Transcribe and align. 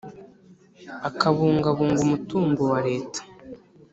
akabungabunga 1.09 1.97
umutungo 2.07 2.61
wa 2.71 2.79
leta, 2.87 3.21